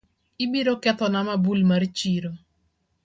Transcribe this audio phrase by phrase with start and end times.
[0.43, 2.31] Ibiro kethona mabul mar chiro